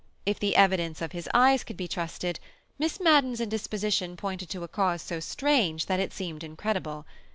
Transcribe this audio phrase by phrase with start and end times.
[0.25, 2.39] If the evidence of his eyes could be trusted,
[2.79, 7.05] Miss Madden's indisposition pointed to a cause so strange that it seemed incredible.